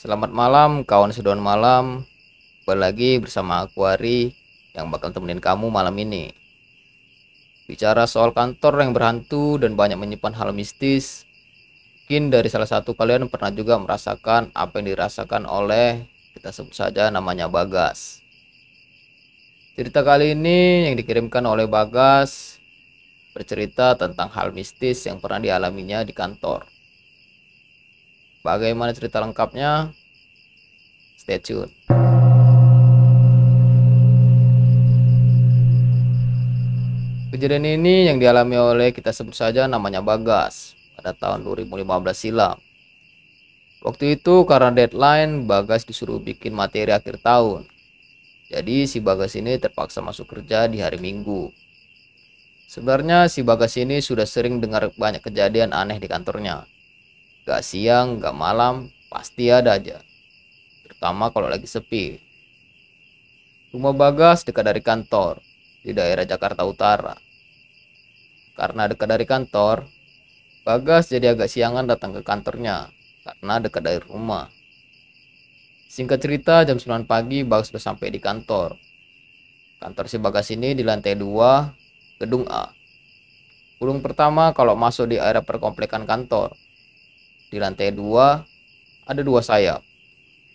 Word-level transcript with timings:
Selamat 0.00 0.32
malam 0.32 0.80
kawan 0.80 1.12
seduhan 1.12 1.44
malam. 1.44 2.08
Kembali 2.64 2.80
lagi 2.80 3.20
bersama 3.20 3.68
aku 3.68 3.84
Ari 3.84 4.32
Yang 4.72 4.86
bakal 4.96 5.12
temenin 5.12 5.44
kamu 5.44 5.68
malam 5.68 5.92
ini. 6.00 6.32
Bicara 7.68 8.08
soal 8.08 8.32
kantor 8.32 8.80
yang 8.80 8.96
berhantu 8.96 9.60
dan 9.60 9.76
banyak 9.76 10.00
menyimpan 10.00 10.32
hal 10.40 10.56
mistis 10.56 11.28
Mungkin 12.08 12.32
dari 12.32 12.48
salah 12.48 12.64
satu 12.64 12.96
kalian 12.96 13.28
pernah 13.28 13.52
juga 13.52 13.76
merasakan 13.76 14.48
apa 14.56 14.80
yang 14.80 14.96
dirasakan 14.96 15.44
oleh 15.44 16.08
Kita 16.32 16.48
sebut 16.48 16.72
saja 16.72 17.12
namanya 17.12 17.52
Bagas. 17.52 18.24
Cerita 19.76 20.00
kali 20.00 20.32
ini 20.32 20.88
yang 20.88 20.96
dikirimkan 20.96 21.44
oleh 21.44 21.68
Bagas 21.68 22.56
Bercerita 23.36 24.00
tentang 24.00 24.32
hal 24.32 24.56
mistis 24.56 25.04
yang 25.04 25.20
pernah 25.20 25.44
dialaminya 25.44 26.00
di 26.08 26.16
kantor. 26.16 26.80
Bagaimana 28.40 28.96
cerita 28.96 29.20
lengkapnya? 29.20 29.92
Stay 31.30 31.38
tune. 31.38 31.70
Kejadian 37.30 37.78
ini 37.78 38.10
yang 38.10 38.18
dialami 38.18 38.58
oleh 38.58 38.90
kita 38.90 39.14
sebut 39.14 39.38
saja 39.38 39.70
namanya 39.70 40.02
Bagas 40.02 40.74
pada 40.98 41.14
tahun 41.14 41.46
2015 41.46 41.86
silam. 42.18 42.58
Waktu 43.78 44.18
itu 44.18 44.42
karena 44.42 44.74
deadline 44.74 45.46
Bagas 45.46 45.86
disuruh 45.86 46.18
bikin 46.18 46.50
materi 46.50 46.90
akhir 46.90 47.22
tahun. 47.22 47.62
Jadi 48.50 48.90
si 48.90 48.98
Bagas 48.98 49.38
ini 49.38 49.54
terpaksa 49.54 50.02
masuk 50.02 50.34
kerja 50.34 50.66
di 50.66 50.82
hari 50.82 50.98
Minggu. 50.98 51.54
Sebenarnya 52.66 53.30
si 53.30 53.46
Bagas 53.46 53.78
ini 53.78 54.02
sudah 54.02 54.26
sering 54.26 54.58
dengar 54.58 54.90
banyak 54.98 55.22
kejadian 55.22 55.70
aneh 55.78 56.02
di 56.02 56.10
kantornya. 56.10 56.66
Gak 57.46 57.62
siang, 57.62 58.18
gak 58.18 58.34
malam, 58.34 58.90
pasti 59.06 59.46
ada 59.46 59.78
aja. 59.78 60.09
Terutama 61.00 61.32
kalau 61.32 61.48
lagi 61.48 61.64
sepi. 61.64 62.20
Rumah 63.72 63.96
Bagas 63.96 64.44
dekat 64.44 64.68
dari 64.68 64.84
kantor, 64.84 65.40
di 65.80 65.96
daerah 65.96 66.28
Jakarta 66.28 66.60
Utara. 66.68 67.16
Karena 68.52 68.84
dekat 68.84 69.08
dari 69.08 69.24
kantor, 69.24 69.88
Bagas 70.60 71.08
jadi 71.08 71.32
agak 71.32 71.48
siangan 71.48 71.88
datang 71.88 72.12
ke 72.12 72.20
kantornya, 72.20 72.92
karena 73.24 73.64
dekat 73.64 73.80
dari 73.80 73.96
rumah. 74.04 74.52
Singkat 75.88 76.20
cerita, 76.20 76.68
jam 76.68 76.76
9 76.76 77.08
pagi 77.08 77.48
Bagas 77.48 77.72
sudah 77.72 77.80
sampai 77.80 78.12
di 78.12 78.20
kantor. 78.20 78.76
Kantor 79.80 80.04
si 80.04 80.20
Bagas 80.20 80.52
ini 80.52 80.76
di 80.76 80.84
lantai 80.84 81.16
2, 81.16 82.20
gedung 82.20 82.44
A. 82.52 82.76
Gedung 83.80 84.04
pertama 84.04 84.52
kalau 84.52 84.76
masuk 84.76 85.08
di 85.08 85.16
area 85.16 85.40
perkomplekan 85.40 86.04
kantor. 86.04 86.52
Di 87.48 87.56
lantai 87.56 87.88
2 87.88 89.08
ada 89.08 89.22
dua 89.24 89.40
sayap, 89.40 89.80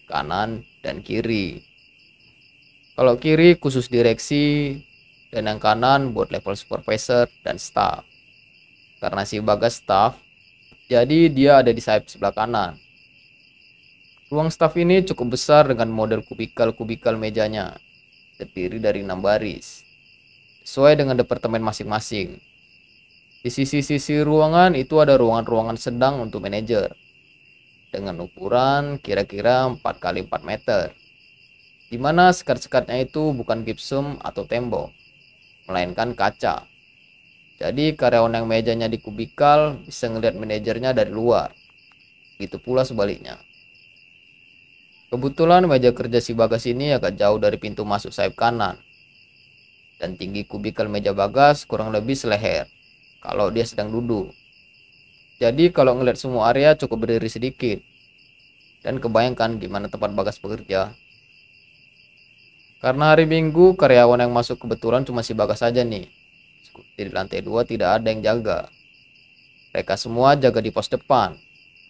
kanan 0.05 0.63
dan 0.85 1.01
kiri. 1.01 1.65
Kalau 2.95 3.19
kiri 3.19 3.59
khusus 3.59 3.91
direksi 3.91 4.79
dan 5.35 5.51
yang 5.51 5.59
kanan 5.59 6.15
buat 6.15 6.31
level 6.31 6.55
supervisor 6.55 7.27
dan 7.43 7.59
staff. 7.59 8.07
Karena 9.03 9.27
si 9.27 9.43
Bagas 9.43 9.83
staff, 9.83 10.15
jadi 10.87 11.27
dia 11.27 11.59
ada 11.59 11.75
di 11.75 11.83
sayap 11.83 12.07
sebelah 12.07 12.31
kanan. 12.31 12.79
Ruang 14.31 14.49
staff 14.49 14.73
ini 14.79 15.05
cukup 15.05 15.37
besar 15.37 15.69
dengan 15.69 15.91
model 15.91 16.25
kubikal-kubikal 16.25 17.13
mejanya, 17.19 17.77
terdiri 18.41 18.81
dari 18.81 19.05
enam 19.05 19.21
baris, 19.21 19.85
sesuai 20.65 20.97
dengan 20.97 21.19
departemen 21.19 21.61
masing-masing. 21.61 22.41
Di 23.45 23.49
sisi-sisi 23.53 24.25
ruangan 24.25 24.73
itu 24.73 24.97
ada 24.97 25.13
ruangan-ruangan 25.19 25.77
sedang 25.77 26.25
untuk 26.25 26.41
manajer, 26.41 26.97
dengan 27.95 28.19
ukuran 28.19 28.99
kira-kira 28.99 29.71
4 29.71 29.79
kali 29.79 30.27
4 30.27 30.43
meter 30.43 30.91
di 31.85 32.01
mana 32.01 32.33
sekat-sekatnya 32.33 33.05
itu 33.05 33.29
bukan 33.31 33.61
gipsum 33.61 34.17
atau 34.25 34.43
tembok, 34.43 34.89
melainkan 35.69 36.17
kaca. 36.17 36.65
Jadi 37.55 37.95
karyawan 37.95 38.35
yang 38.41 38.47
mejanya 38.49 38.91
di 38.91 38.99
kubikal 38.99 39.79
bisa 39.85 40.09
ngelihat 40.11 40.35
manajernya 40.35 40.91
dari 40.91 41.13
luar. 41.13 41.55
Gitu 42.35 42.59
pula 42.59 42.83
sebaliknya. 42.83 43.39
Kebetulan 45.07 45.63
meja 45.69 45.95
kerja 45.95 46.19
si 46.19 46.35
Bagas 46.35 46.67
ini 46.67 46.91
agak 46.91 47.15
jauh 47.15 47.39
dari 47.39 47.55
pintu 47.55 47.87
masuk 47.87 48.11
sayap 48.11 48.35
kanan. 48.35 48.75
Dan 49.95 50.19
tinggi 50.19 50.43
kubikal 50.43 50.91
meja 50.91 51.15
Bagas 51.15 51.63
kurang 51.63 51.95
lebih 51.95 52.17
seleher 52.17 52.67
kalau 53.23 53.47
dia 53.53 53.63
sedang 53.63 53.87
duduk. 53.87 54.35
Jadi 55.41 55.71
kalau 55.71 55.97
ngeliat 55.99 56.15
semua 56.19 56.51
area 56.51 56.75
cukup 56.75 57.07
berdiri 57.07 57.27
sedikit. 57.27 57.79
Dan 58.85 59.01
kebayangkan 59.01 59.57
gimana 59.57 59.89
tempat 59.89 60.13
Bagas 60.13 60.37
bekerja 60.37 60.93
karena 62.85 63.17
hari 63.17 63.25
Minggu 63.25 63.73
karyawan 63.73 64.21
yang 64.21 64.29
masuk 64.29 64.61
kebetulan 64.61 65.01
cuma 65.01 65.25
si 65.25 65.33
Bagas 65.33 65.65
saja 65.65 65.81
nih. 65.81 66.05
Di 66.93 67.09
lantai 67.09 67.41
dua 67.41 67.65
tidak 67.65 67.97
ada 67.97 68.13
yang 68.13 68.21
jaga. 68.21 68.69
Mereka 69.73 69.97
semua 69.97 70.37
jaga 70.37 70.61
di 70.61 70.69
pos 70.69 70.85
depan. 70.85 71.33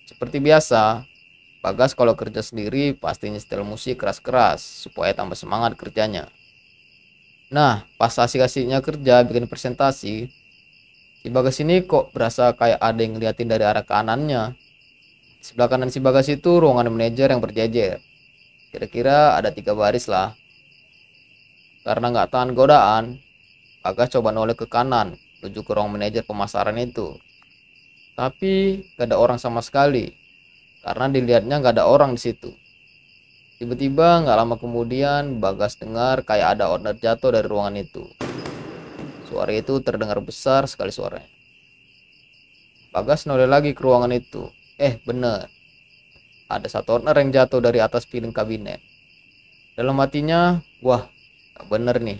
Seperti 0.07 0.39
biasa, 0.39 1.03
Bagas 1.59 1.97
kalau 1.99 2.15
kerja 2.15 2.39
sendiri 2.39 2.95
pasti 2.95 3.27
nyetel 3.27 3.67
musik 3.67 3.99
keras-keras 3.99 4.63
supaya 4.87 5.11
tambah 5.11 5.35
semangat 5.35 5.75
kerjanya. 5.75 6.31
Nah, 7.51 7.83
pas 7.99 8.15
asik-asiknya 8.15 8.79
kerja 8.79 9.19
bikin 9.27 9.51
presentasi, 9.51 10.31
si 11.25 11.33
Bagas 11.33 11.57
ini 11.57 11.81
kok 11.81 12.13
berasa 12.13 12.53
kayak 12.53 12.77
ada 12.77 13.01
yang 13.01 13.17
ngeliatin 13.17 13.49
dari 13.49 13.65
arah 13.65 13.81
kanannya. 13.81 14.53
Sebelah 15.41 15.73
kanan 15.73 15.89
si 15.89 15.97
Bagas 15.97 16.29
itu 16.29 16.61
ruangan 16.61 16.85
manajer 16.93 17.33
yang 17.33 17.41
berjejer. 17.41 17.97
Kira-kira 18.69 19.33
ada 19.33 19.49
tiga 19.49 19.73
baris 19.73 20.05
lah 20.05 20.37
karena 21.81 22.13
nggak 22.13 22.29
tahan 22.29 22.53
godaan, 22.53 23.17
Bagas 23.81 24.13
coba 24.13 24.29
noleh 24.29 24.53
ke 24.53 24.69
kanan, 24.69 25.17
menuju 25.41 25.65
ke 25.65 25.71
ruang 25.73 25.89
manajer 25.97 26.21
pemasaran 26.21 26.77
itu. 26.77 27.17
Tapi 28.13 28.85
gak 28.93 29.09
ada 29.09 29.17
orang 29.21 29.37
sama 29.37 29.61
sekali, 29.65 30.13
karena 30.81 31.09
dilihatnya 31.09 31.61
gak 31.61 31.77
ada 31.77 31.85
orang 31.85 32.17
di 32.17 32.21
situ. 32.25 32.49
Tiba-tiba 33.61 34.25
nggak 34.25 34.37
lama 34.37 34.55
kemudian 34.57 35.37
Bagas 35.37 35.77
dengar 35.77 36.25
kayak 36.25 36.57
ada 36.57 36.73
order 36.73 36.97
jatuh 36.97 37.33
dari 37.33 37.45
ruangan 37.45 37.77
itu. 37.77 38.09
Suara 39.25 39.51
itu 39.51 39.81
terdengar 39.81 40.21
besar 40.21 40.69
sekali 40.69 40.93
suaranya. 40.93 41.27
Bagas 42.93 43.27
noleh 43.27 43.49
lagi 43.49 43.75
ke 43.75 43.81
ruangan 43.81 44.13
itu. 44.13 44.47
Eh 44.79 45.01
bener, 45.03 45.51
ada 46.45 46.67
satu 46.69 47.01
order 47.01 47.17
yang 47.17 47.33
jatuh 47.33 47.59
dari 47.59 47.81
atas 47.81 48.05
piring 48.05 48.31
kabinet. 48.31 48.79
Dalam 49.73 49.97
hatinya, 49.99 50.61
wah 50.79 51.09
bener 51.67 51.97
nih. 51.99 52.19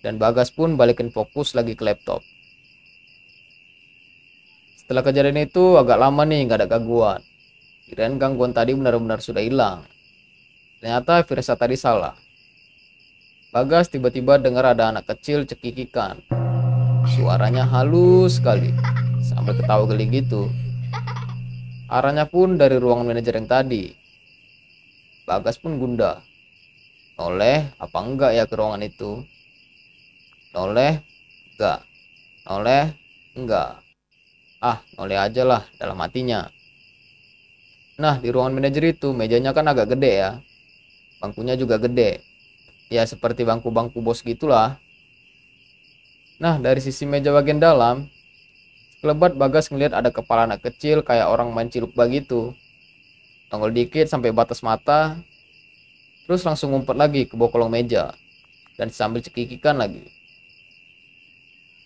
Dan 0.00 0.16
Bagas 0.16 0.48
pun 0.48 0.74
balikin 0.74 1.12
fokus 1.12 1.52
lagi 1.52 1.76
ke 1.76 1.84
laptop. 1.84 2.24
Setelah 4.74 5.02
kejadian 5.02 5.44
itu 5.44 5.76
agak 5.76 5.98
lama 5.98 6.22
nih 6.24 6.46
nggak 6.46 6.62
ada 6.62 6.68
gangguan. 6.70 7.20
Kirain 7.86 8.18
gangguan 8.18 8.50
tadi 8.50 8.74
benar-benar 8.74 9.22
sudah 9.22 9.42
hilang. 9.42 9.86
Ternyata 10.82 11.22
Firsa 11.22 11.54
tadi 11.54 11.78
salah. 11.78 12.25
Bagas 13.54 13.86
tiba-tiba 13.86 14.42
dengar 14.42 14.74
ada 14.74 14.90
anak 14.90 15.06
kecil 15.06 15.46
cekikikan. 15.46 16.18
Suaranya 17.14 17.62
halus 17.62 18.42
sekali, 18.42 18.74
sambil 19.22 19.54
ketawa 19.54 19.86
geli 19.86 20.10
gitu. 20.10 20.50
Arahnya 21.86 22.26
pun 22.26 22.58
dari 22.58 22.82
ruangan 22.82 23.06
manajer 23.06 23.38
yang 23.38 23.46
tadi. 23.46 23.94
Bagas 25.22 25.62
pun 25.62 25.78
gundah 25.78 26.18
noleh 27.14 27.70
apa 27.78 27.98
enggak 28.02 28.34
ya 28.34 28.44
ke 28.50 28.54
ruangan 28.58 28.82
itu? 28.82 29.22
Noleh 30.50 30.98
enggak. 31.54 31.86
Noleh 32.50 32.84
enggak. 33.38 33.78
Ah 34.58 34.82
noleh 34.98 35.18
aja 35.22 35.46
lah 35.46 35.62
dalam 35.78 36.02
hatinya. 36.02 36.50
Nah 38.02 38.18
di 38.18 38.26
ruangan 38.34 38.58
manajer 38.58 38.90
itu 38.90 39.14
mejanya 39.14 39.54
kan 39.54 39.70
agak 39.70 39.94
gede 39.94 40.12
ya. 40.18 40.30
Bangkunya 41.22 41.54
juga 41.54 41.78
gede 41.78 42.25
ya 42.92 43.02
seperti 43.04 43.42
bangku-bangku 43.42 43.98
bos 44.02 44.22
gitulah 44.22 44.78
nah 46.36 46.60
dari 46.60 46.78
sisi 46.84 47.08
meja 47.08 47.32
bagian 47.32 47.58
dalam 47.58 48.06
kelebat 49.00 49.34
bagas 49.34 49.72
ngeliat 49.72 49.96
ada 49.96 50.12
kepala 50.12 50.46
anak 50.50 50.64
kecil 50.64 51.00
kayak 51.00 51.28
orang 51.28 51.50
main 51.50 51.70
ciluk 51.72 51.96
begitu 51.96 52.52
tonggol 53.48 53.72
dikit 53.72 54.10
sampai 54.10 54.34
batas 54.34 54.60
mata 54.60 55.18
Terus 56.26 56.42
langsung 56.42 56.74
ngumpet 56.74 56.98
lagi 56.98 57.22
ke 57.30 57.38
bawah 57.38 57.54
kolong 57.54 57.70
meja 57.70 58.10
dan 58.74 58.90
sambil 58.90 59.22
cekikikan 59.22 59.78
lagi. 59.78 60.02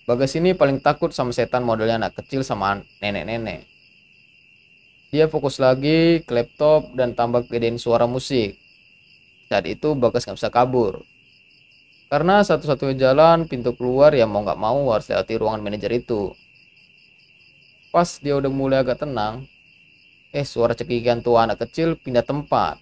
Bagas 0.08 0.32
ini 0.35 0.56
paling 0.56 0.81
takut 0.81 1.12
sama 1.12 1.31
setan 1.31 1.62
modelnya 1.62 2.00
anak 2.00 2.17
kecil 2.19 2.41
sama 2.41 2.81
nenek-nenek. 3.05 3.69
Dia 5.12 5.29
fokus 5.29 5.61
lagi 5.61 6.25
ke 6.25 6.32
laptop 6.32 6.97
dan 6.97 7.12
tambah 7.12 7.44
gedein 7.47 7.76
suara 7.76 8.08
musik. 8.08 8.56
Saat 9.50 9.67
itu 9.67 9.99
Bagas 9.99 10.31
nggak 10.31 10.38
bisa 10.38 10.50
kabur. 10.55 11.02
Karena 12.06 12.47
satu-satunya 12.47 13.11
jalan 13.11 13.50
pintu 13.50 13.75
keluar 13.75 14.14
yang 14.14 14.31
mau 14.31 14.47
nggak 14.47 14.62
mau 14.62 14.94
harus 14.94 15.11
lewati 15.11 15.35
ruangan 15.35 15.58
manajer 15.58 15.91
itu. 15.91 16.31
Pas 17.91 18.06
dia 18.23 18.38
udah 18.38 18.47
mulai 18.47 18.87
agak 18.87 19.02
tenang, 19.02 19.50
Eh, 20.31 20.47
suara 20.47 20.79
cekikikan 20.79 21.26
tua 21.26 21.43
anak 21.43 21.67
kecil 21.67 21.99
pindah 21.99 22.23
tempat. 22.23 22.79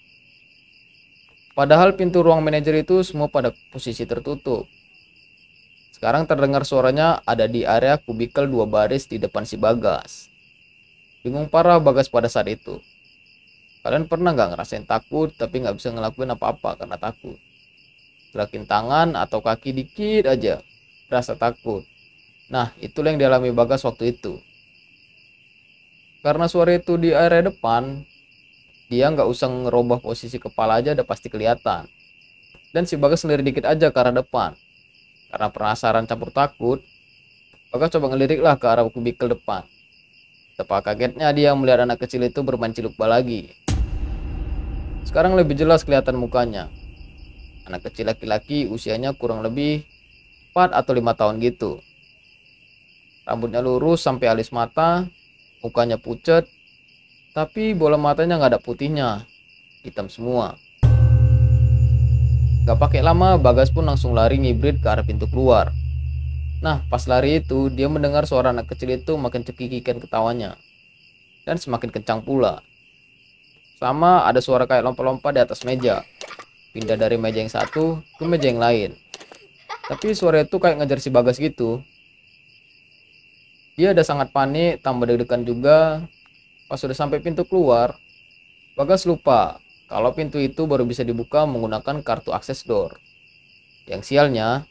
Padahal 1.56 1.96
pintu 1.96 2.20
ruang 2.20 2.44
manajer 2.44 2.84
itu 2.84 3.00
semua 3.00 3.32
pada 3.32 3.56
posisi 3.72 4.04
tertutup. 4.04 4.68
Sekarang 5.96 6.28
terdengar 6.28 6.68
suaranya 6.68 7.24
ada 7.24 7.48
di 7.48 7.64
area 7.64 7.96
kubikel 7.96 8.52
dua 8.52 8.68
baris 8.68 9.08
di 9.08 9.16
depan 9.16 9.48
si 9.48 9.56
Bagas. 9.56 10.28
Bingung 11.24 11.48
parah 11.48 11.80
Bagas 11.80 12.12
pada 12.12 12.28
saat 12.28 12.52
itu. 12.52 12.84
Kalian 13.82 14.10
pernah 14.10 14.34
nggak 14.34 14.54
ngerasain 14.54 14.84
takut 14.84 15.30
tapi 15.32 15.62
nggak 15.62 15.78
bisa 15.78 15.94
ngelakuin 15.94 16.34
apa-apa 16.34 16.82
karena 16.82 16.98
takut? 16.98 17.38
Gerakin 18.34 18.68
tangan 18.68 19.16
atau 19.16 19.40
kaki 19.40 19.72
dikit 19.72 20.28
aja, 20.28 20.60
rasa 21.08 21.38
takut. 21.38 21.86
Nah, 22.52 22.72
itulah 22.82 23.12
yang 23.12 23.20
dialami 23.20 23.52
Bagas 23.54 23.84
waktu 23.84 24.16
itu. 24.16 24.40
Karena 26.20 26.50
suara 26.50 26.74
itu 26.74 26.98
di 26.98 27.14
area 27.14 27.46
depan, 27.46 28.02
dia 28.90 29.08
nggak 29.08 29.28
usah 29.28 29.48
ngerubah 29.48 30.02
posisi 30.02 30.36
kepala 30.36 30.82
aja 30.82 30.92
udah 30.92 31.06
pasti 31.06 31.30
kelihatan. 31.30 31.86
Dan 32.74 32.84
si 32.84 33.00
Bagas 33.00 33.24
sendiri 33.24 33.40
dikit 33.40 33.64
aja 33.64 33.88
ke 33.88 33.96
arah 33.96 34.12
depan 34.12 34.52
karena 35.28 35.48
penasaran 35.52 36.08
campur 36.08 36.32
takut, 36.32 36.80
Bagas 37.68 37.92
coba 37.92 38.16
ngeliriklah 38.16 38.56
ke 38.56 38.64
arah 38.64 38.88
kubikel 38.88 39.28
depan. 39.28 39.60
Tepat 40.56 40.88
kagetnya 40.88 41.28
dia 41.36 41.52
melihat 41.52 41.84
anak 41.84 42.00
kecil 42.00 42.24
itu 42.24 42.40
bermain 42.40 42.72
ciluk 42.72 42.96
lagi. 42.96 43.52
Sekarang 45.08 45.40
lebih 45.40 45.56
jelas 45.56 45.88
kelihatan 45.88 46.20
mukanya. 46.20 46.68
Anak 47.64 47.88
kecil 47.88 48.12
laki-laki 48.12 48.68
usianya 48.68 49.16
kurang 49.16 49.40
lebih 49.40 49.88
4 50.52 50.76
atau 50.76 50.92
5 50.92 51.00
tahun 51.16 51.40
gitu. 51.40 51.80
Rambutnya 53.24 53.64
lurus 53.64 54.04
sampai 54.04 54.28
alis 54.28 54.52
mata, 54.52 55.08
mukanya 55.64 55.96
pucat, 55.96 56.44
tapi 57.32 57.72
bola 57.72 57.96
matanya 57.96 58.36
nggak 58.36 58.52
ada 58.52 58.60
putihnya, 58.60 59.24
hitam 59.80 60.12
semua. 60.12 60.60
Gak 62.68 62.76
pakai 62.76 63.00
lama, 63.00 63.40
Bagas 63.40 63.72
pun 63.72 63.88
langsung 63.88 64.12
lari 64.12 64.36
ngibrit 64.36 64.76
ke 64.76 64.92
arah 64.92 65.08
pintu 65.08 65.24
keluar. 65.24 65.72
Nah, 66.60 66.84
pas 66.92 67.00
lari 67.08 67.40
itu, 67.40 67.72
dia 67.72 67.88
mendengar 67.88 68.28
suara 68.28 68.52
anak 68.52 68.68
kecil 68.68 68.92
itu 69.00 69.16
makin 69.16 69.40
cekikikan 69.40 70.04
ketawanya. 70.04 70.60
Dan 71.48 71.56
semakin 71.56 71.88
kencang 71.88 72.20
pula. 72.20 72.60
Sama 73.78 74.26
ada 74.26 74.42
suara 74.42 74.66
kayak 74.66 74.82
lompat-lompat 74.82 75.38
di 75.38 75.40
atas 75.46 75.62
meja. 75.62 76.02
Pindah 76.74 76.98
dari 76.98 77.14
meja 77.14 77.38
yang 77.38 77.46
satu 77.46 78.02
ke 78.18 78.26
meja 78.26 78.50
yang 78.50 78.58
lain. 78.58 78.90
Tapi 79.86 80.18
suara 80.18 80.42
itu 80.42 80.58
kayak 80.58 80.82
ngejar 80.82 80.98
si 80.98 81.14
Bagas 81.14 81.38
gitu. 81.38 81.78
Dia 83.78 83.94
ada 83.94 84.02
sangat 84.02 84.34
panik, 84.34 84.82
tambah 84.82 85.06
deg-degan 85.06 85.46
juga. 85.46 86.02
Pas 86.66 86.74
sudah 86.82 86.98
sampai 86.98 87.22
pintu 87.22 87.46
keluar, 87.46 87.94
Bagas 88.74 89.06
lupa 89.06 89.62
kalau 89.86 90.10
pintu 90.10 90.42
itu 90.42 90.66
baru 90.66 90.82
bisa 90.82 91.06
dibuka 91.06 91.46
menggunakan 91.46 92.02
kartu 92.02 92.34
akses 92.34 92.66
door. 92.66 92.98
Yang 93.86 94.10
sialnya, 94.10 94.66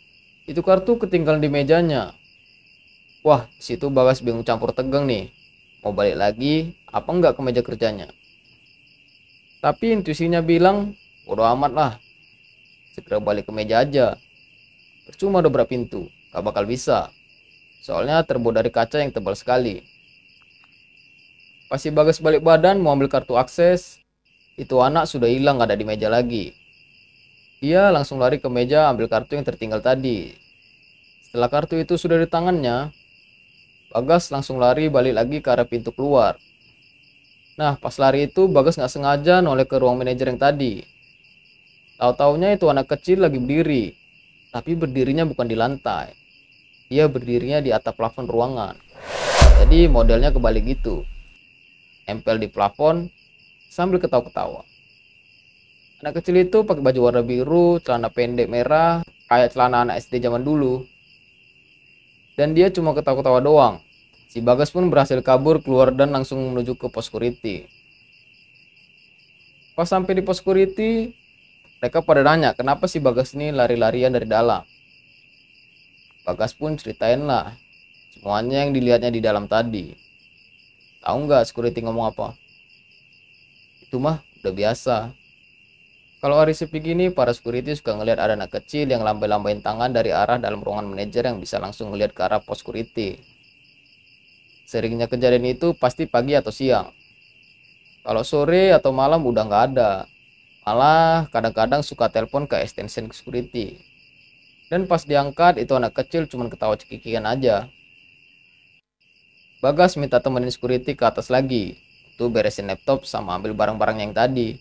itu 0.52 0.60
kartu 0.60 1.00
ketinggalan 1.00 1.40
di 1.40 1.48
mejanya. 1.48 2.12
Wah, 3.24 3.48
situ 3.56 3.88
Bagas 3.88 4.20
bingung 4.20 4.44
campur 4.44 4.76
tegang 4.76 5.08
nih. 5.08 5.32
Mau 5.80 5.96
balik 5.96 6.20
lagi, 6.20 6.76
apa 6.92 7.08
enggak 7.08 7.40
ke 7.40 7.42
meja 7.42 7.64
kerjanya? 7.64 8.12
Tapi 9.58 9.98
intuisinya 9.98 10.46
bilang, 10.46 10.94
bodo 11.26 11.42
amat 11.42 11.72
lah. 11.74 11.92
Segera 12.94 13.18
balik 13.18 13.50
ke 13.50 13.52
meja 13.54 13.82
aja. 13.82 14.18
Percuma 15.10 15.42
dobra 15.42 15.66
pintu, 15.66 16.10
gak 16.30 16.46
bakal 16.46 16.70
bisa. 16.70 17.10
Soalnya 17.82 18.22
terbuat 18.22 18.62
dari 18.62 18.70
kaca 18.70 19.02
yang 19.02 19.10
tebal 19.10 19.34
sekali. 19.34 19.82
Pasti 21.68 21.92
Bagas 21.92 22.24
balik 22.24 22.46
badan 22.46 22.80
mau 22.80 22.96
ambil 22.96 23.12
kartu 23.12 23.36
akses, 23.36 24.00
itu 24.56 24.80
anak 24.80 25.06
sudah 25.10 25.28
hilang 25.28 25.60
ada 25.60 25.76
di 25.76 25.84
meja 25.84 26.08
lagi. 26.08 26.56
Dia 27.60 27.90
langsung 27.90 28.22
lari 28.22 28.38
ke 28.38 28.48
meja 28.48 28.88
ambil 28.88 29.10
kartu 29.10 29.36
yang 29.36 29.46
tertinggal 29.46 29.82
tadi. 29.82 30.38
Setelah 31.28 31.50
kartu 31.50 31.76
itu 31.82 31.98
sudah 31.98 32.22
di 32.22 32.30
tangannya, 32.30 32.94
Bagas 33.88 34.30
langsung 34.30 34.60
lari 34.60 34.92
balik 34.92 35.16
lagi 35.16 35.38
ke 35.40 35.50
arah 35.50 35.66
pintu 35.66 35.96
keluar. 35.96 36.36
Nah, 37.58 37.74
pas 37.82 37.98
lari 37.98 38.30
itu 38.30 38.46
Bagas 38.46 38.78
nggak 38.78 38.94
sengaja 38.94 39.42
noleh 39.42 39.66
ke 39.66 39.82
ruang 39.82 39.98
manajer 39.98 40.30
yang 40.30 40.38
tadi. 40.38 40.86
Tahu-taunya 41.98 42.54
itu 42.54 42.70
anak 42.70 42.86
kecil 42.94 43.26
lagi 43.26 43.42
berdiri, 43.42 43.98
tapi 44.54 44.78
berdirinya 44.78 45.26
bukan 45.26 45.50
di 45.50 45.58
lantai. 45.58 46.14
Dia 46.94 47.10
berdirinya 47.10 47.58
di 47.58 47.74
atap 47.74 47.98
plafon 47.98 48.30
ruangan. 48.30 48.78
Jadi 49.66 49.90
modelnya 49.90 50.30
kebalik 50.30 50.70
gitu. 50.70 51.02
Empel 52.06 52.38
di 52.38 52.46
plafon, 52.46 53.10
sambil 53.66 53.98
ketawa-ketawa. 53.98 54.62
Anak 56.06 56.22
kecil 56.22 56.38
itu 56.38 56.62
pakai 56.62 56.86
baju 56.86 57.00
warna 57.10 57.26
biru, 57.26 57.82
celana 57.82 58.14
pendek 58.14 58.46
merah, 58.54 59.02
kayak 59.26 59.58
celana 59.58 59.82
anak 59.82 59.98
SD 59.98 60.22
zaman 60.22 60.46
dulu. 60.46 60.86
Dan 62.38 62.54
dia 62.54 62.70
cuma 62.70 62.94
ketawa-ketawa 62.94 63.42
doang. 63.42 63.82
Si 64.38 64.46
Bagas 64.46 64.70
pun 64.70 64.86
berhasil 64.94 65.18
kabur 65.26 65.66
keluar 65.66 65.90
dan 65.90 66.14
langsung 66.14 66.38
menuju 66.54 66.78
ke 66.78 66.94
pos 66.94 67.10
security. 67.10 67.66
Pas 69.74 69.90
sampai 69.90 70.14
di 70.14 70.22
pos 70.22 70.38
security, 70.38 71.10
mereka 71.82 72.06
pada 72.06 72.22
nanya 72.22 72.54
kenapa 72.54 72.86
si 72.86 73.02
Bagas 73.02 73.34
ini 73.34 73.50
lari-larian 73.50 74.14
dari 74.14 74.30
dalam. 74.30 74.62
Bagas 76.22 76.54
pun 76.54 76.78
ceritain 76.78 77.26
lah 77.26 77.58
semuanya 78.14 78.62
yang 78.62 78.78
dilihatnya 78.78 79.10
di 79.10 79.26
dalam 79.26 79.50
tadi. 79.50 79.98
Tahu 81.02 81.18
nggak 81.26 81.50
security 81.50 81.82
ngomong 81.82 82.14
apa? 82.14 82.38
itu 83.88 83.98
mah 83.98 84.22
udah 84.44 84.54
biasa 84.54 84.96
kalau 86.22 86.38
hari 86.38 86.54
sepi 86.54 86.78
gini 86.84 87.10
para 87.10 87.34
security 87.34 87.74
suka 87.74 87.96
ngelihat 87.96 88.22
ada 88.22 88.38
anak 88.38 88.54
kecil 88.54 88.86
yang 88.86 89.02
lambai-lambain 89.02 89.66
tangan 89.66 89.96
dari 89.96 90.14
arah 90.14 90.38
dalam 90.38 90.62
ruangan 90.62 90.94
manajer 90.94 91.26
yang 91.26 91.42
bisa 91.42 91.58
langsung 91.58 91.90
ngelihat 91.90 92.14
ke 92.14 92.22
arah 92.22 92.44
pos 92.44 92.62
security 92.62 93.18
seringnya 94.68 95.08
kejadian 95.08 95.56
itu 95.56 95.72
pasti 95.72 96.04
pagi 96.04 96.36
atau 96.36 96.52
siang 96.52 96.92
kalau 98.04 98.28
sore 98.28 98.76
atau 98.76 98.92
malam 98.92 99.24
udah 99.24 99.48
nggak 99.48 99.64
ada 99.72 99.92
malah 100.68 101.32
kadang-kadang 101.32 101.80
suka 101.80 102.12
telepon 102.12 102.44
ke 102.44 102.60
extension 102.60 103.08
security 103.16 103.80
dan 104.68 104.84
pas 104.84 105.08
diangkat 105.08 105.64
itu 105.64 105.72
anak 105.72 105.96
kecil 105.96 106.28
cuma 106.28 106.52
ketawa 106.52 106.76
cekikikan 106.76 107.24
aja 107.24 107.72
Bagas 109.58 109.98
minta 109.98 110.22
temenin 110.22 110.54
security 110.54 110.94
ke 110.94 111.02
atas 111.02 111.34
lagi 111.34 111.82
itu 112.14 112.26
beresin 112.30 112.70
laptop 112.70 113.10
sama 113.10 113.38
ambil 113.38 113.58
barang-barang 113.58 114.06
yang 114.06 114.14
tadi. 114.14 114.58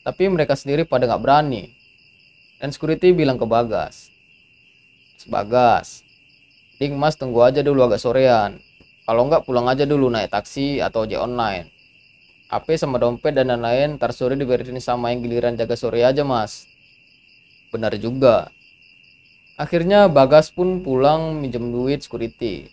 Tapi 0.00 0.32
mereka 0.32 0.56
sendiri 0.56 0.88
pada 0.88 1.04
nggak 1.04 1.20
berani. 1.20 1.76
Dan 2.56 2.72
security 2.72 3.12
bilang 3.12 3.36
ke 3.36 3.44
Bagas. 3.44 4.08
Bagas, 5.28 6.08
Ding 6.80 6.96
mas 6.96 7.20
tunggu 7.20 7.44
aja 7.44 7.60
dulu 7.60 7.84
agak 7.84 8.00
sorean. 8.00 8.64
Kalau 9.08 9.24
nggak 9.24 9.48
pulang 9.48 9.64
aja 9.72 9.88
dulu 9.88 10.12
naik 10.12 10.28
taksi 10.28 10.84
atau 10.84 11.08
ojek 11.08 11.16
online. 11.16 11.72
HP 12.52 12.76
sama 12.76 13.00
dompet 13.00 13.32
dan 13.32 13.48
lain-lain 13.48 13.96
ntar 13.96 14.12
sore 14.12 14.36
diberesin 14.36 14.76
sama 14.84 15.16
yang 15.16 15.24
giliran 15.24 15.56
jaga 15.56 15.80
sore 15.80 16.04
aja 16.04 16.28
mas. 16.28 16.68
Benar 17.72 17.96
juga. 17.96 18.52
Akhirnya 19.56 20.12
Bagas 20.12 20.52
pun 20.52 20.84
pulang 20.84 21.40
minjem 21.40 21.72
duit 21.72 22.04
security. 22.04 22.68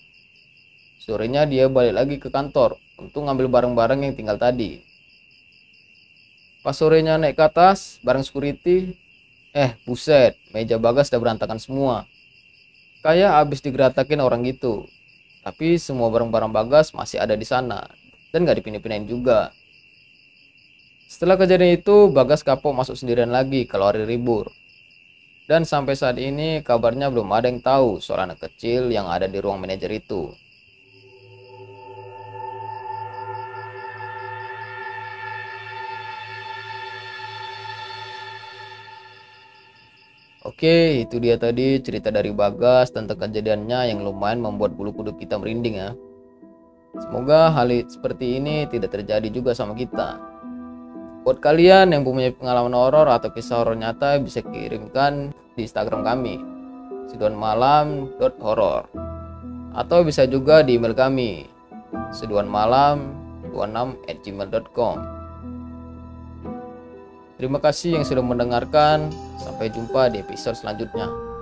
Sorenya 0.99 1.47
dia 1.47 1.71
balik 1.71 1.95
lagi 1.95 2.15
ke 2.19 2.27
kantor 2.27 2.83
untuk 2.99 3.23
ngambil 3.23 3.47
barang-barang 3.47 4.03
yang 4.03 4.11
tinggal 4.11 4.35
tadi. 4.35 4.83
Pas 6.59 6.75
sorenya 6.75 7.15
naik 7.15 7.39
ke 7.39 7.47
atas, 7.47 8.03
bareng 8.03 8.27
security, 8.27 8.91
eh 9.55 9.71
buset, 9.87 10.35
meja 10.51 10.75
bagas 10.75 11.07
udah 11.15 11.21
berantakan 11.23 11.63
semua. 11.63 12.03
Kayak 12.99 13.39
habis 13.39 13.63
digeratakin 13.63 14.19
orang 14.19 14.43
gitu. 14.43 14.91
Tapi 15.45 15.77
semua 15.77 16.09
barang-barang 16.09 16.49
bagas 16.49 16.89
masih 16.97 17.21
ada 17.21 17.37
di 17.37 17.45
sana 17.45 17.85
dan 18.33 18.49
nggak 18.49 18.65
dipindah-pindahin 18.65 19.05
juga. 19.05 19.53
Setelah 21.05 21.37
kejadian 21.37 21.77
itu, 21.77 22.09
Bagas 22.09 22.41
kapok 22.41 22.73
masuk 22.73 22.97
sendirian 22.97 23.29
lagi 23.29 23.69
kalau 23.69 23.93
hari 23.93 24.09
libur. 24.09 24.49
Dan 25.45 25.61
sampai 25.61 25.93
saat 25.93 26.17
ini 26.17 26.65
kabarnya 26.65 27.13
belum 27.13 27.29
ada 27.29 27.45
yang 27.45 27.61
tahu 27.61 28.01
soal 28.01 28.25
anak 28.25 28.41
kecil 28.41 28.89
yang 28.89 29.05
ada 29.05 29.29
di 29.29 29.37
ruang 29.37 29.61
manajer 29.61 29.93
itu. 29.93 30.33
Oke, 40.45 41.01
itu 41.01 41.17
dia 41.17 41.41
tadi 41.41 41.81
cerita 41.81 42.13
dari 42.13 42.29
Bagas 42.29 42.93
tentang 42.93 43.17
kejadiannya 43.17 43.89
yang 43.89 44.05
lumayan 44.05 44.45
membuat 44.45 44.77
bulu 44.77 44.93
kuduk 44.93 45.17
kita 45.17 45.41
merinding 45.41 45.81
ya. 45.81 45.89
Semoga 47.01 47.49
hal 47.49 47.73
seperti 47.89 48.37
ini 48.37 48.69
tidak 48.69 48.93
terjadi 48.93 49.25
juga 49.33 49.57
sama 49.57 49.73
kita. 49.73 50.21
Buat 51.25 51.41
kalian 51.41 51.97
yang 51.97 52.05
punya 52.05 52.29
pengalaman 52.29 52.77
horor 52.77 53.09
atau 53.09 53.33
kisah 53.33 53.65
horor 53.65 53.73
nyata 53.73 54.21
bisa 54.21 54.45
kirimkan 54.45 55.33
di 55.57 55.65
Instagram 55.65 56.05
kami 56.05 56.37
seduanmalam.horor 57.09 58.85
atau 59.73 59.99
bisa 60.05 60.29
juga 60.29 60.61
di 60.61 60.77
email 60.77 60.93
kami 60.93 61.49
seduanmalam 62.13 63.01
gmail.com 63.49 65.24
Terima 67.35 67.59
kasih 67.59 67.99
yang 67.99 68.05
sudah 68.07 68.23
mendengarkan. 68.23 69.11
Sampai 69.35 69.67
jumpa 69.67 70.07
di 70.07 70.23
episode 70.23 70.55
selanjutnya. 70.55 71.34